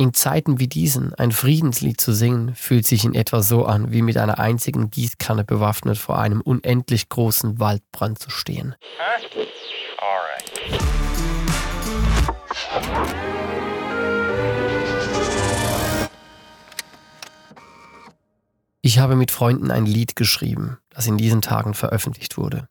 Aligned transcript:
In 0.00 0.14
Zeiten 0.14 0.60
wie 0.60 0.68
diesen 0.68 1.12
ein 1.16 1.32
Friedenslied 1.32 2.00
zu 2.00 2.12
singen, 2.12 2.54
fühlt 2.54 2.86
sich 2.86 3.04
in 3.04 3.16
etwa 3.16 3.42
so 3.42 3.64
an, 3.64 3.90
wie 3.90 4.02
mit 4.02 4.16
einer 4.16 4.38
einzigen 4.38 4.92
Gießkanne 4.92 5.42
bewaffnet 5.42 5.98
vor 5.98 6.20
einem 6.20 6.40
unendlich 6.40 7.08
großen 7.08 7.58
Waldbrand 7.58 8.20
zu 8.20 8.30
stehen. 8.30 8.76
Ich 18.82 19.00
habe 19.00 19.16
mit 19.16 19.32
Freunden 19.32 19.72
ein 19.72 19.84
Lied 19.84 20.14
geschrieben, 20.14 20.78
das 20.90 21.08
in 21.08 21.18
diesen 21.18 21.42
Tagen 21.42 21.74
veröffentlicht 21.74 22.36
wurde. 22.36 22.68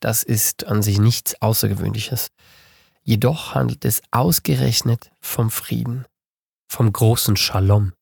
Das 0.00 0.22
ist 0.22 0.66
an 0.66 0.82
sich 0.82 0.98
nichts 0.98 1.42
Außergewöhnliches. 1.42 2.28
Jedoch 3.02 3.54
handelt 3.54 3.84
es 3.84 4.00
ausgerechnet 4.10 5.10
vom 5.20 5.50
Frieden 5.50 6.06
vom 6.74 6.92
großen 6.92 7.36
Shalom, 7.36 7.92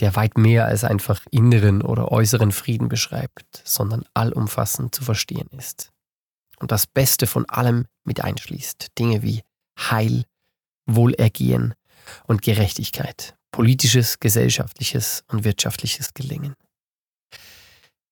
der 0.00 0.16
weit 0.16 0.36
mehr 0.36 0.66
als 0.66 0.82
einfach 0.82 1.24
inneren 1.30 1.80
oder 1.80 2.10
äußeren 2.10 2.50
Frieden 2.50 2.88
beschreibt, 2.88 3.62
sondern 3.64 4.04
allumfassend 4.14 4.94
zu 4.94 5.04
verstehen 5.04 5.48
ist. 5.56 5.90
Und 6.58 6.72
das 6.72 6.88
Beste 6.88 7.28
von 7.28 7.48
allem 7.48 7.86
mit 8.04 8.20
einschließt. 8.20 8.98
Dinge 8.98 9.22
wie 9.22 9.42
Heil, 9.78 10.24
Wohlergehen 10.86 11.74
und 12.26 12.42
Gerechtigkeit, 12.42 13.36
politisches, 13.52 14.18
gesellschaftliches 14.18 15.22
und 15.28 15.44
wirtschaftliches 15.44 16.12
Gelingen. 16.12 16.56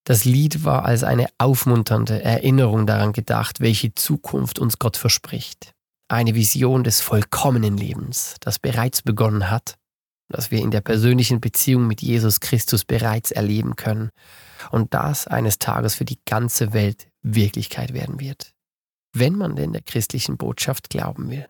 Das 0.05 0.25
Lied 0.25 0.65
war 0.65 0.85
als 0.85 1.03
eine 1.03 1.27
aufmunternde 1.39 2.23
Erinnerung 2.23 2.87
daran 2.87 3.13
gedacht, 3.13 3.61
welche 3.61 3.95
Zukunft 3.95 4.61
uns 4.61 4.79
Gott 4.79 4.97
verspricht. 4.97 5.73
Eine 6.07 6.37
Vision 6.37 6.85
des 6.85 7.01
vollkommenen 7.01 7.77
Lebens, 7.77 8.37
das 8.41 8.59
bereits 8.61 9.03
begonnen 9.03 9.51
hat 9.51 9.78
das 10.29 10.51
wir 10.51 10.61
in 10.61 10.71
der 10.71 10.81
persönlichen 10.81 11.41
Beziehung 11.41 11.87
mit 11.87 12.03
Jesus 12.03 12.41
Christus 12.41 12.85
bereits 12.85 13.31
erleben 13.31 13.77
können 13.77 14.11
und 14.71 14.95
das 14.95 15.27
eines 15.27 15.59
Tages 15.59 15.95
für 15.95 16.05
die 16.05 16.19
ganze 16.27 16.73
Welt 16.73 17.09
Wirklichkeit 17.23 17.95
werden 17.95 18.21
wird, 18.21 18.55
wenn 19.13 19.35
man 19.35 19.57
denn 19.57 19.73
der 19.73 19.83
christlichen 19.83 20.37
Botschaft 20.37 20.91
glauben 20.91 21.31
will. 21.31 21.49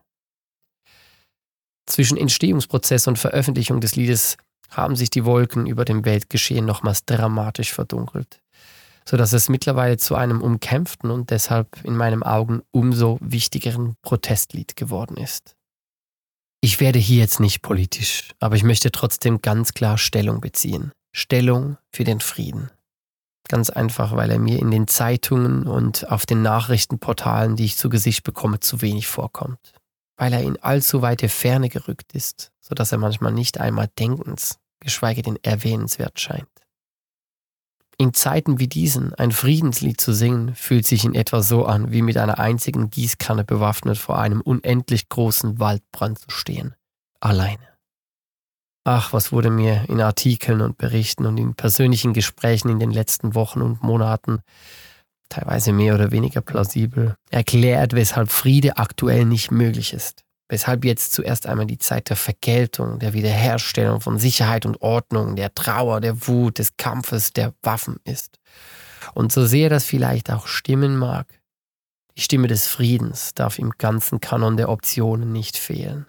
Zwischen 1.86 2.18
Entstehungsprozess 2.18 3.06
und 3.08 3.18
Veröffentlichung 3.18 3.80
des 3.80 3.96
Liedes 3.96 4.36
haben 4.70 4.94
sich 4.94 5.10
die 5.10 5.24
Wolken 5.24 5.66
über 5.66 5.84
dem 5.84 6.04
Weltgeschehen 6.04 6.66
nochmals 6.66 7.04
dramatisch 7.06 7.72
verdunkelt, 7.72 8.40
sodass 9.06 9.32
es 9.32 9.48
mittlerweile 9.48 9.96
zu 9.96 10.14
einem 10.14 10.42
umkämpften 10.42 11.10
und 11.10 11.30
deshalb 11.30 11.82
in 11.84 11.96
meinen 11.96 12.22
Augen 12.22 12.62
umso 12.70 13.18
wichtigeren 13.22 13.96
Protestlied 14.02 14.76
geworden 14.76 15.16
ist. 15.16 15.57
Ich 16.60 16.80
werde 16.80 16.98
hier 16.98 17.18
jetzt 17.18 17.38
nicht 17.38 17.62
politisch, 17.62 18.30
aber 18.40 18.56
ich 18.56 18.64
möchte 18.64 18.90
trotzdem 18.90 19.40
ganz 19.40 19.74
klar 19.74 19.96
Stellung 19.96 20.40
beziehen. 20.40 20.90
Stellung 21.12 21.78
für 21.92 22.02
den 22.02 22.18
Frieden. 22.20 22.70
Ganz 23.48 23.70
einfach, 23.70 24.14
weil 24.16 24.30
er 24.30 24.40
mir 24.40 24.58
in 24.58 24.70
den 24.70 24.88
Zeitungen 24.88 25.66
und 25.66 26.10
auf 26.10 26.26
den 26.26 26.42
Nachrichtenportalen, 26.42 27.56
die 27.56 27.64
ich 27.64 27.76
zu 27.76 27.88
Gesicht 27.88 28.24
bekomme, 28.24 28.60
zu 28.60 28.82
wenig 28.82 29.06
vorkommt. 29.06 29.72
Weil 30.16 30.32
er 30.32 30.42
in 30.42 30.60
allzu 30.60 31.00
weite 31.00 31.28
Ferne 31.28 31.68
gerückt 31.68 32.12
ist, 32.12 32.50
sodass 32.60 32.90
er 32.90 32.98
manchmal 32.98 33.32
nicht 33.32 33.58
einmal 33.58 33.88
denkens, 33.98 34.58
geschweige 34.80 35.22
denn 35.22 35.38
erwähnenswert 35.42 36.18
scheint. 36.20 36.48
In 38.00 38.14
Zeiten 38.14 38.60
wie 38.60 38.68
diesen 38.68 39.12
ein 39.14 39.32
Friedenslied 39.32 40.00
zu 40.00 40.12
singen, 40.12 40.54
fühlt 40.54 40.86
sich 40.86 41.04
in 41.04 41.16
etwa 41.16 41.42
so 41.42 41.66
an, 41.66 41.90
wie 41.90 42.02
mit 42.02 42.16
einer 42.16 42.38
einzigen 42.38 42.90
Gießkanne 42.90 43.42
bewaffnet 43.42 43.98
vor 43.98 44.20
einem 44.20 44.40
unendlich 44.40 45.08
großen 45.08 45.58
Waldbrand 45.58 46.20
zu 46.20 46.30
stehen. 46.30 46.76
Alleine. 47.18 47.66
Ach, 48.84 49.12
was 49.12 49.32
wurde 49.32 49.50
mir 49.50 49.84
in 49.88 50.00
Artikeln 50.00 50.60
und 50.60 50.78
Berichten 50.78 51.26
und 51.26 51.38
in 51.38 51.54
persönlichen 51.54 52.12
Gesprächen 52.12 52.68
in 52.68 52.78
den 52.78 52.92
letzten 52.92 53.34
Wochen 53.34 53.62
und 53.62 53.82
Monaten, 53.82 54.42
teilweise 55.28 55.72
mehr 55.72 55.96
oder 55.96 56.12
weniger 56.12 56.40
plausibel, 56.40 57.16
erklärt, 57.30 57.94
weshalb 57.94 58.30
Friede 58.30 58.76
aktuell 58.76 59.24
nicht 59.24 59.50
möglich 59.50 59.92
ist 59.92 60.24
weshalb 60.48 60.84
jetzt 60.84 61.12
zuerst 61.12 61.46
einmal 61.46 61.66
die 61.66 61.78
Zeit 61.78 62.08
der 62.08 62.16
Vergeltung, 62.16 62.98
der 62.98 63.12
Wiederherstellung 63.12 64.00
von 64.00 64.18
Sicherheit 64.18 64.66
und 64.66 64.80
Ordnung, 64.80 65.36
der 65.36 65.54
Trauer, 65.54 66.00
der 66.00 66.26
Wut, 66.26 66.58
des 66.58 66.76
Kampfes, 66.76 67.32
der 67.32 67.54
Waffen 67.62 67.96
ist. 68.04 68.38
Und 69.14 69.32
so 69.32 69.46
sehr 69.46 69.68
das 69.68 69.84
vielleicht 69.84 70.30
auch 70.30 70.46
stimmen 70.46 70.96
mag, 70.96 71.40
die 72.16 72.22
Stimme 72.22 72.48
des 72.48 72.66
Friedens 72.66 73.34
darf 73.34 73.58
im 73.58 73.70
ganzen 73.78 74.20
Kanon 74.20 74.56
der 74.56 74.70
Optionen 74.70 75.32
nicht 75.32 75.56
fehlen. 75.56 76.06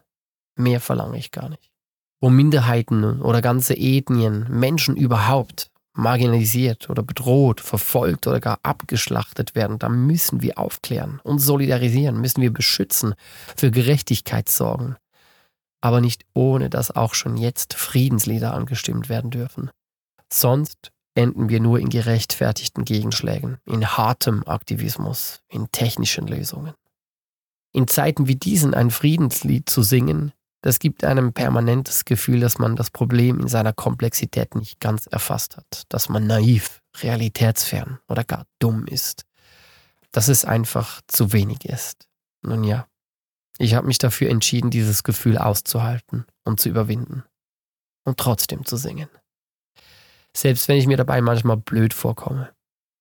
Mehr 0.55 0.79
verlange 0.79 1.17
ich 1.17 1.31
gar 1.31 1.49
nicht. 1.49 1.71
Wo 2.19 2.29
Minderheiten 2.29 3.21
oder 3.21 3.41
ganze 3.41 3.75
Ethnien, 3.77 4.47
Menschen 4.49 4.97
überhaupt 4.97 5.68
marginalisiert 5.93 6.89
oder 6.89 7.03
bedroht, 7.03 7.61
verfolgt 7.61 8.27
oder 8.27 8.39
gar 8.39 8.59
abgeschlachtet 8.63 9.55
werden, 9.55 9.79
da 9.79 9.89
müssen 9.89 10.41
wir 10.41 10.57
aufklären 10.57 11.19
und 11.23 11.39
solidarisieren, 11.39 12.19
müssen 12.21 12.41
wir 12.41 12.53
beschützen, 12.53 13.15
für 13.55 13.71
Gerechtigkeit 13.71 14.49
sorgen. 14.49 14.95
Aber 15.81 16.01
nicht 16.01 16.25
ohne, 16.33 16.69
dass 16.69 16.91
auch 16.91 17.13
schon 17.13 17.37
jetzt 17.37 17.73
Friedenslieder 17.73 18.53
angestimmt 18.53 19.09
werden 19.09 19.31
dürfen. 19.31 19.71
Sonst 20.31 20.91
enden 21.15 21.49
wir 21.49 21.59
nur 21.59 21.79
in 21.79 21.89
gerechtfertigten 21.89 22.85
Gegenschlägen, 22.85 23.57
in 23.65 23.85
hartem 23.85 24.43
Aktivismus, 24.45 25.41
in 25.49 25.71
technischen 25.71 26.27
Lösungen. 26.27 26.73
In 27.71 27.87
Zeiten 27.87 28.27
wie 28.27 28.35
diesen 28.35 28.73
ein 28.73 28.89
Friedenslied 28.89 29.69
zu 29.69 29.83
singen, 29.83 30.33
das 30.61 30.79
gibt 30.79 31.03
einem 31.03 31.33
permanentes 31.33 32.05
Gefühl, 32.05 32.41
dass 32.41 32.57
man 32.57 32.75
das 32.75 32.91
Problem 32.91 33.39
in 33.39 33.47
seiner 33.47 33.73
Komplexität 33.73 34.55
nicht 34.55 34.79
ganz 34.79 35.07
erfasst 35.07 35.57
hat, 35.57 35.83
dass 35.89 36.09
man 36.09 36.27
naiv, 36.27 36.81
realitätsfern 36.97 37.99
oder 38.07 38.23
gar 38.23 38.45
dumm 38.59 38.85
ist, 38.85 39.25
dass 40.11 40.27
es 40.27 40.43
einfach 40.43 41.01
zu 41.07 41.31
wenig 41.31 41.65
ist. 41.65 42.07
Nun 42.41 42.63
ja, 42.63 42.87
ich 43.57 43.73
habe 43.73 43.87
mich 43.87 43.97
dafür 43.97 44.29
entschieden, 44.29 44.69
dieses 44.69 45.03
Gefühl 45.03 45.37
auszuhalten 45.37 46.25
und 46.43 46.59
zu 46.59 46.69
überwinden 46.69 47.23
und 48.05 48.17
trotzdem 48.17 48.65
zu 48.65 48.75
singen. 48.75 49.09
Selbst 50.35 50.67
wenn 50.67 50.77
ich 50.77 50.87
mir 50.87 50.97
dabei 50.97 51.21
manchmal 51.21 51.57
blöd 51.57 51.93
vorkomme. 51.93 52.51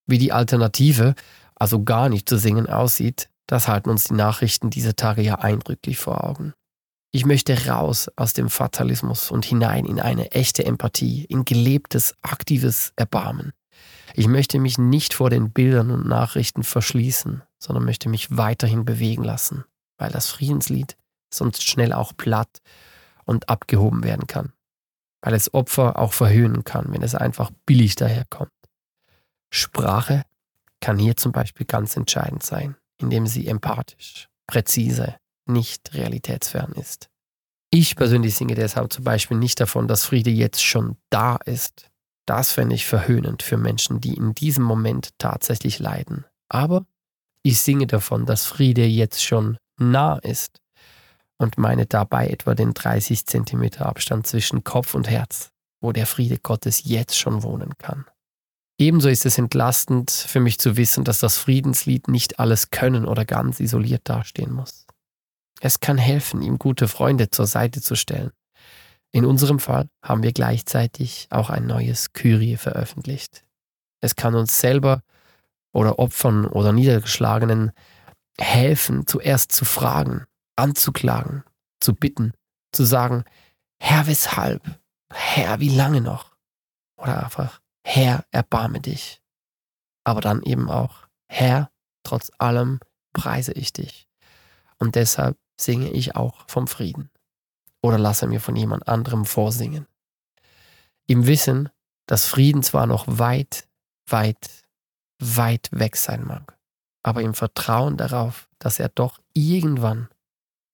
Wie 0.07 0.19
die 0.19 0.33
Alternative, 0.33 1.15
also 1.55 1.85
gar 1.85 2.09
nicht 2.09 2.29
zu 2.29 2.39
singen, 2.39 2.69
aussieht, 2.69 3.29
das 3.47 3.69
halten 3.69 3.91
uns 3.91 4.05
die 4.05 4.15
Nachrichten 4.15 4.71
dieser 4.71 4.97
Tage 4.97 5.23
ja 5.23 5.37
eindrücklich 5.37 5.99
vor 5.99 6.25
Augen. 6.25 6.55
Ich 7.11 7.25
möchte 7.25 7.67
raus 7.67 8.11
aus 8.17 8.35
dem 8.35 8.51
Fatalismus 8.51 9.31
und 9.31 9.45
hinein 9.45 9.87
in 9.87 9.99
eine 9.99 10.33
echte 10.33 10.65
Empathie, 10.65 11.25
in 11.25 11.45
gelebtes, 11.47 12.15
aktives 12.21 12.93
Erbarmen. 12.97 13.53
Ich 14.15 14.27
möchte 14.27 14.59
mich 14.59 14.77
nicht 14.77 15.15
vor 15.15 15.31
den 15.31 15.51
Bildern 15.51 15.91
und 15.91 16.07
Nachrichten 16.07 16.65
verschließen, 16.65 17.43
sondern 17.59 17.85
möchte 17.85 18.09
mich 18.09 18.37
weiterhin 18.37 18.85
bewegen 18.85 19.25
lassen, 19.25 19.65
weil 19.97 20.11
das 20.11 20.29
Friedenslied 20.29 20.97
sonst 21.33 21.63
schnell 21.63 21.93
auch 21.93 22.13
platt 22.17 22.61
und 23.25 23.49
abgehoben 23.49 24.05
werden 24.05 24.27
kann, 24.27 24.53
weil 25.23 25.35
es 25.35 25.53
Opfer 25.55 25.99
auch 25.99 26.13
verhöhnen 26.13 26.65
kann, 26.65 26.93
wenn 26.93 27.03
es 27.03 27.15
einfach 27.15 27.51
billig 27.65 27.95
daherkommt. 27.95 28.53
Sprache 29.51 30.25
kann 30.81 30.99
hier 30.99 31.17
zum 31.17 31.33
Beispiel 31.33 31.67
ganz 31.67 31.97
entscheidend 31.97 32.43
sein, 32.43 32.77
indem 32.99 33.27
sie 33.27 33.47
empathisch, 33.47 34.29
präzise, 34.47 35.17
nicht 35.49 35.95
realitätsfern 35.95 36.73
ist. 36.73 37.09
Ich 37.71 37.97
persönlich 37.97 38.35
singe 38.35 38.55
deshalb 38.55 38.93
zum 38.93 39.05
Beispiel 39.05 39.37
nicht 39.37 39.61
davon, 39.61 39.89
dass 39.89 40.05
Friede 40.05 40.31
jetzt 40.31 40.65
schon 40.65 40.97
da 41.11 41.37
ist. 41.37 41.91
Das 42.27 42.53
fände 42.53 42.75
ich 42.75 42.87
verhöhnend 42.87 43.43
für 43.43 43.57
Menschen, 43.57 44.01
die 44.01 44.15
in 44.15 44.35
diesem 44.35 44.65
Moment 44.65 45.11
tatsächlich 45.19 45.79
leiden. 45.79 46.25
Aber 46.49 46.87
ich 47.43 47.61
singe 47.61 47.87
davon, 47.87 48.27
dass 48.27 48.47
Friede 48.47 48.85
jetzt 48.85 49.23
schon 49.23 49.59
nah 49.79 50.17
ist 50.19 50.61
und 51.39 51.57
meine 51.57 51.87
dabei 51.87 52.29
etwa 52.29 52.55
den 52.55 52.75
30 52.75 53.27
Zentimeter 53.27 53.87
Abstand 53.87 54.27
zwischen 54.27 54.65
Kopf 54.65 54.95
und 54.95 55.09
Herz, 55.09 55.51
wo 55.81 55.93
der 55.93 56.07
Friede 56.07 56.39
Gottes 56.39 56.83
jetzt 56.85 57.19
schon 57.19 57.43
wohnen 57.43 57.79
kann. 57.79 58.05
Ebenso 58.79 59.09
ist 59.09 59.27
es 59.27 59.39
entlastend 59.39 60.11
für 60.11 60.41
mich 60.41 60.59
zu 60.59 60.77
wissen, 60.77 61.05
dass 61.05 61.19
das 61.19 61.37
Friedenslied 61.37 62.09
nicht 62.09 62.39
alles 62.39 62.71
können 62.71 63.07
oder 63.07 63.25
ganz 63.25 63.61
isoliert 63.61 64.03
dastehen 64.05 64.53
muss. 64.53 64.87
Es 65.61 65.81
kann 65.81 65.99
helfen, 65.99 66.43
ihm 66.43 66.59
gute 66.59 66.89
Freunde 66.89 67.31
zur 67.31 67.47
Seite 67.47 67.81
zu 67.81 67.97
stellen. 67.97 68.33
In 69.11 69.25
unserem 69.25 69.59
Fall 69.59 69.89
haben 70.03 70.23
wir 70.23 70.33
gleichzeitig 70.33 71.29
auch 71.31 71.51
ein 71.51 71.67
neues 71.67 72.13
Kyrie 72.13 72.57
veröffentlicht. 72.57 73.45
Es 74.01 74.17
kann 74.17 74.35
uns 74.35 74.61
selber 74.61 75.03
oder 75.73 75.99
Opfern 75.99 76.47
oder 76.47 76.73
Niedergeschlagenen 76.73 77.73
helfen, 78.39 79.07
zuerst 79.07 79.53
zu 79.53 79.65
fragen, 79.65 80.27
anzuklagen, 80.57 81.43
zu 81.81 81.95
bitten, 81.95 82.33
zu 82.73 82.85
sagen, 82.85 83.25
Herr, 83.81 84.07
weshalb? 84.07 84.63
Herr, 85.13 85.61
wie 85.61 85.75
lange 85.75 86.01
noch? 86.01 86.37
Oder 86.97 87.25
einfach, 87.25 87.61
Herr, 87.85 88.25
erbarme 88.31 88.81
dich. 88.81 89.23
Aber 90.05 90.21
dann 90.21 90.43
eben 90.43 90.71
auch, 90.71 91.09
Herr, 91.29 91.71
trotz 92.03 92.31
allem 92.39 92.81
preise 93.13 93.53
ich 93.53 93.73
dich. 93.73 94.09
Und 94.79 94.95
deshalb 94.95 95.37
singe 95.61 95.91
ich 95.91 96.17
auch 96.17 96.49
vom 96.49 96.67
Frieden. 96.67 97.11
oder 97.81 97.99
lasse 97.99 98.27
mir 98.27 98.41
von 98.41 98.57
jemand 98.57 98.89
anderem 98.89 99.25
vorsingen. 99.25 99.87
Im 101.07 101.27
Wissen, 101.27 101.69
dass 102.07 102.27
Frieden 102.27 102.63
zwar 102.63 102.87
noch 102.87 103.05
weit, 103.07 103.69
weit, 104.07 104.65
weit 105.21 105.69
weg 105.71 105.97
sein 105.97 106.27
mag, 106.27 106.59
aber 107.03 107.23
im 107.23 107.35
Vertrauen 107.35 107.97
darauf, 107.97 108.49
dass 108.59 108.81
er 108.81 108.89
doch 108.89 109.21
irgendwann 109.33 110.09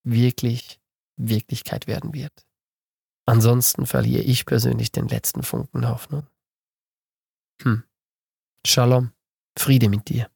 wirklich 0.03 0.81
Wirklichkeit 1.17 1.87
werden 1.87 2.15
wird. 2.15 2.47
Ansonsten 3.27 3.87
verliere 3.87 4.23
ich 4.23 4.47
persönlich 4.47 4.93
den 4.93 5.09
letzten 5.09 5.43
Funken 5.43 5.89
Hoffnung. 5.89 6.27
Hm. 7.63 7.85
Shalom, 8.67 9.13
Friede 9.57 9.89
mit 9.89 10.09
dir. 10.09 10.29